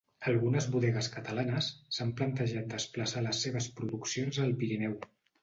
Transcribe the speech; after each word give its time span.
Algunes 0.29 0.67
bodegues 0.75 1.09
catalanes 1.15 1.67
s'han 1.97 2.13
plantejat 2.21 2.73
desplaçar 2.73 3.25
les 3.27 3.45
seves 3.47 3.69
produccions 3.83 4.43
al 4.49 4.59
Pirineu. 4.65 4.99